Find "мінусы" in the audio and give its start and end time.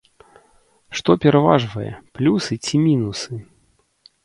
2.89-3.33